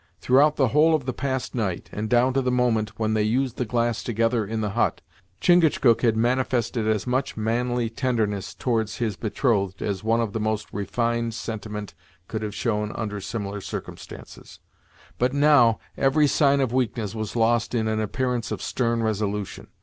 [0.19, 3.57] Throughout the whole of the past night, and down to the moment, when they used
[3.57, 5.01] the glass together in the hut,
[5.39, 10.67] Chingachgook had manifested as much manly tenderness towards his betrothed as one of the most
[10.73, 11.93] refined sentiment
[12.27, 14.59] could have shown under similar circumstances,
[15.19, 19.67] but now every sign of weakness was lost in an appearance of stern resolution.